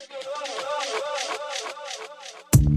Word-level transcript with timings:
Thank 0.00 0.24
you. 2.64 2.69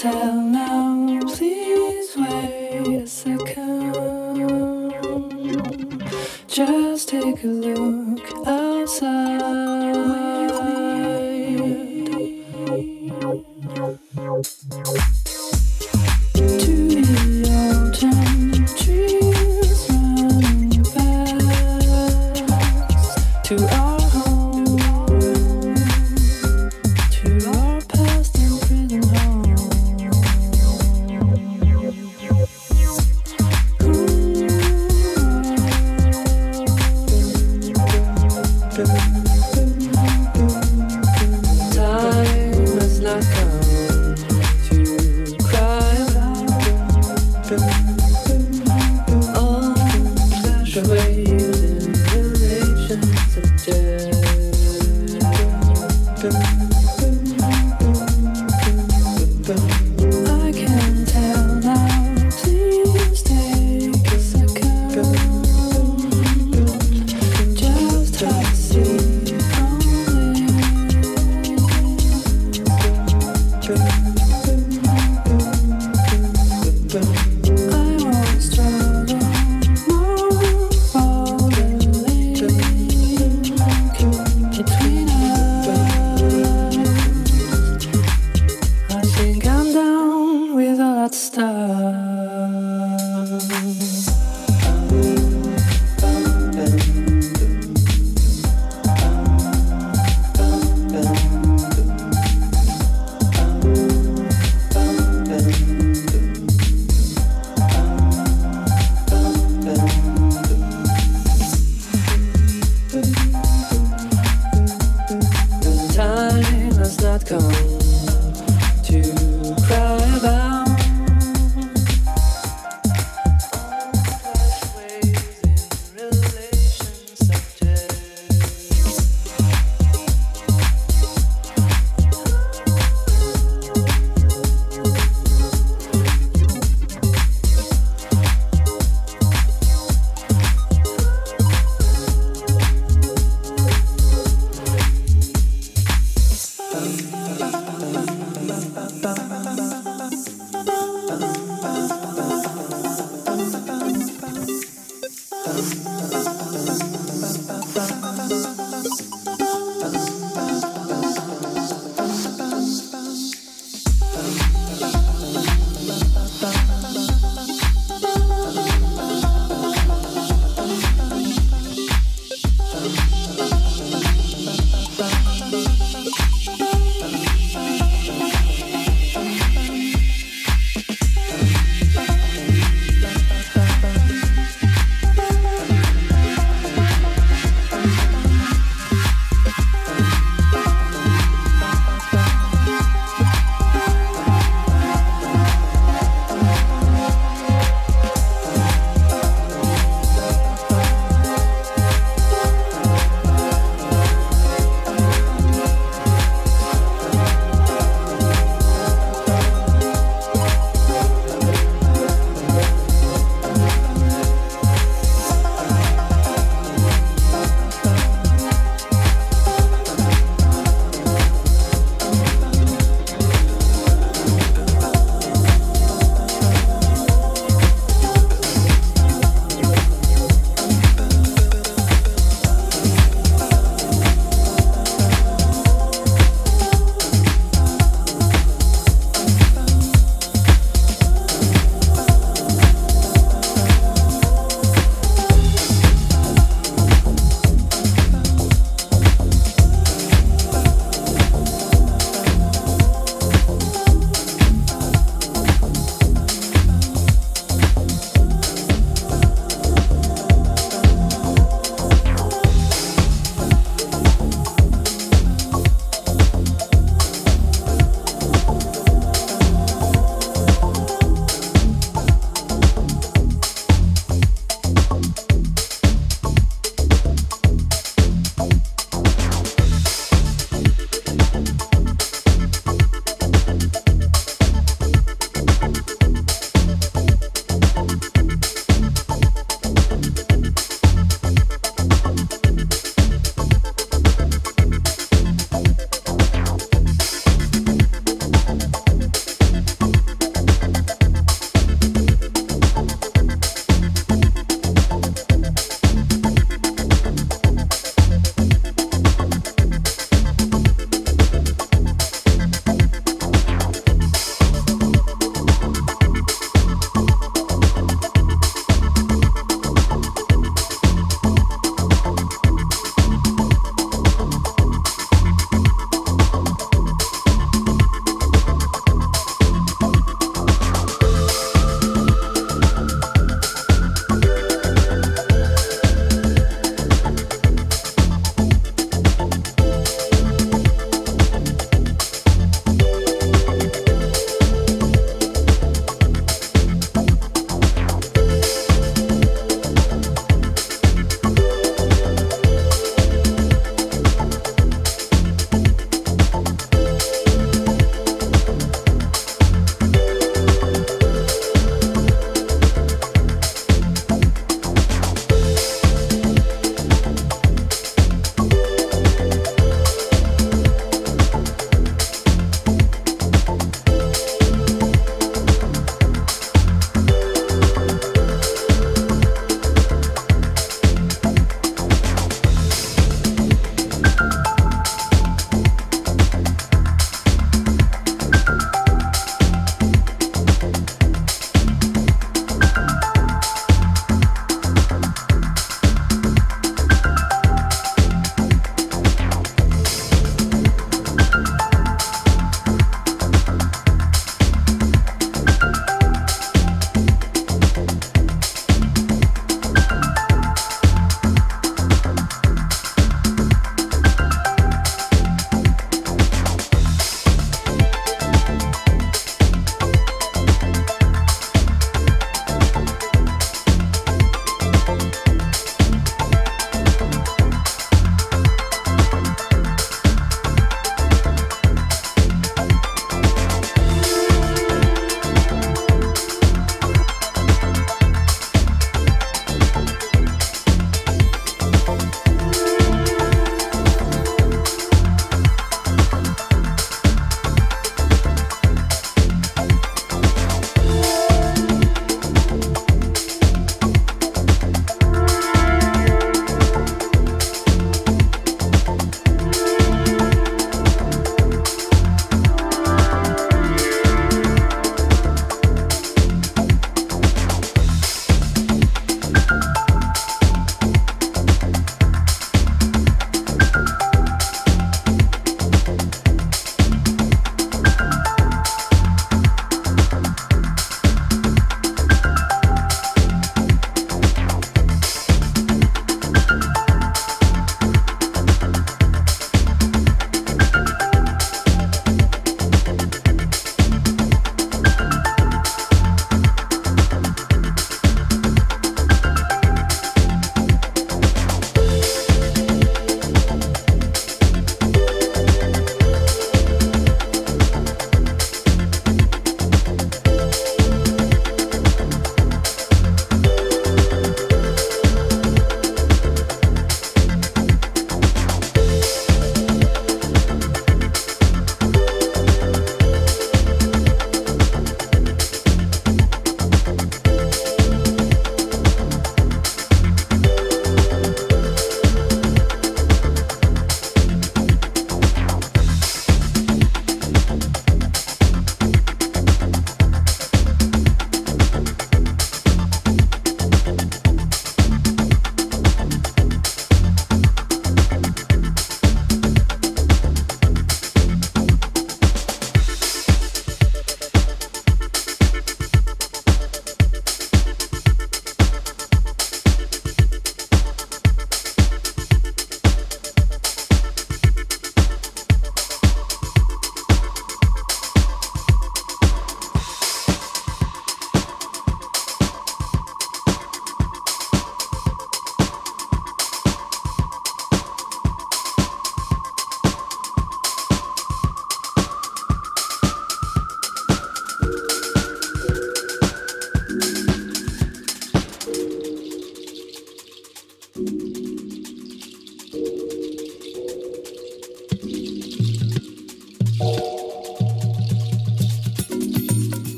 tell 0.00 0.34
now, 0.34 1.20
please 1.26 2.16
wait 2.16 3.02
a 3.02 3.06
second. 3.06 3.92
Just 6.48 7.10
take 7.10 7.44
a 7.44 7.46
look. 7.46 7.89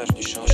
kadar 0.00 0.16
düşer. 0.16 0.49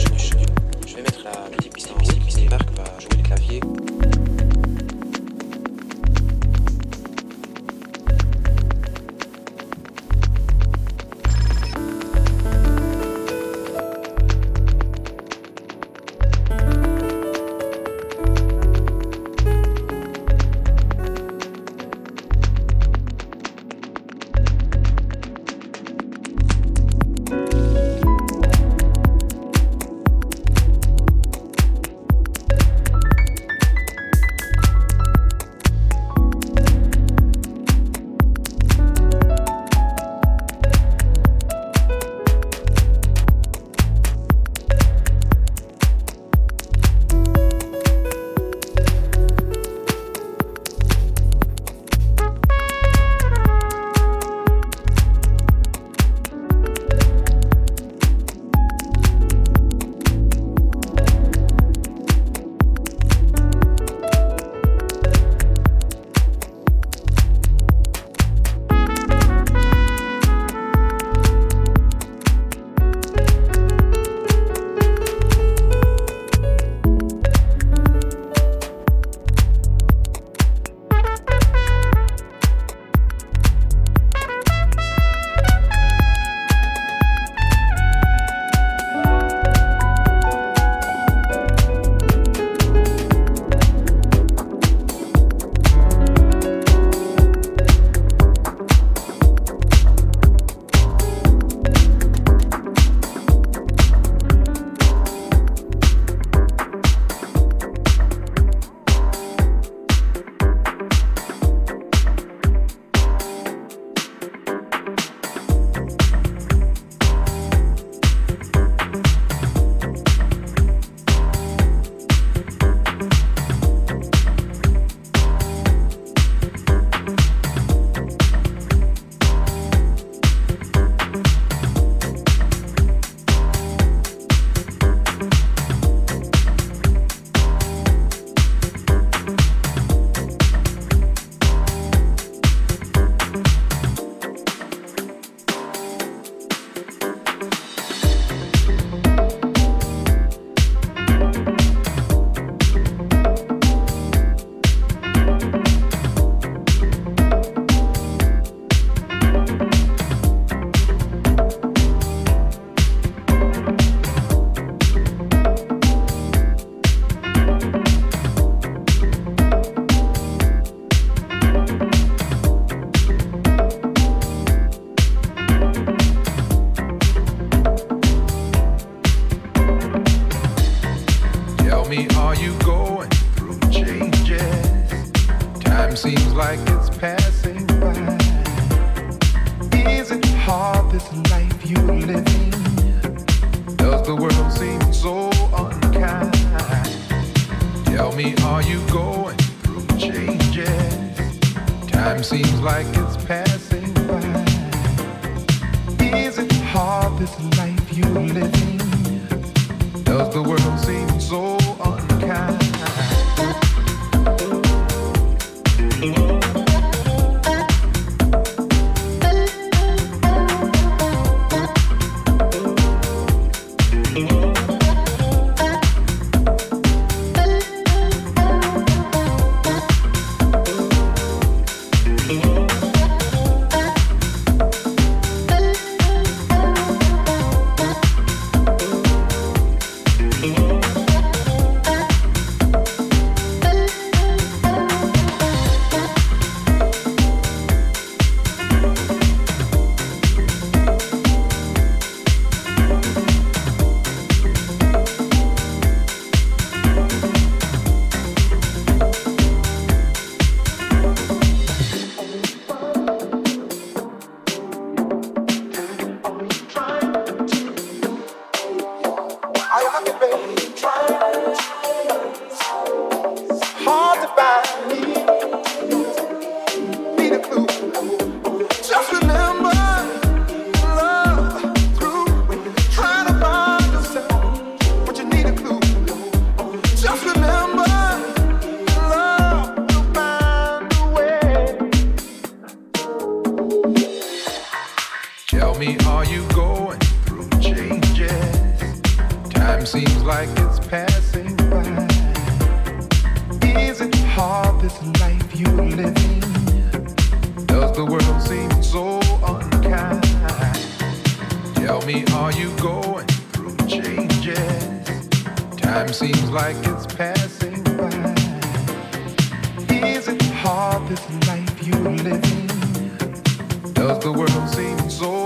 this 321.07 321.47
life 321.47 321.87
you 321.87 321.95
live 321.95 322.27
in? 322.27 323.93
Does 323.93 324.19
the 324.21 324.33
world 324.33 324.69
seem 324.71 325.09
so 325.09 325.46